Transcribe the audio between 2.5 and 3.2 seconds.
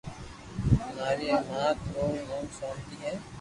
سونتي ھي